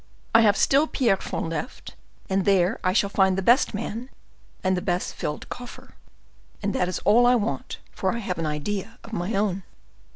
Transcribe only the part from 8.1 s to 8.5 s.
I have an